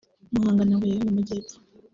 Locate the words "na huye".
0.65-0.93